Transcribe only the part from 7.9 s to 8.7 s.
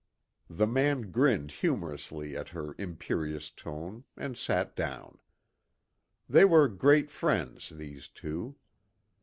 two.